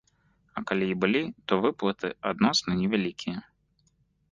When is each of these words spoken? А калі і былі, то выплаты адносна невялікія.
А 0.59 0.63
калі 0.71 0.87
і 0.93 0.95
былі, 1.03 1.21
то 1.51 1.59
выплаты 1.67 2.11
адносна 2.31 2.81
невялікія. 2.83 3.37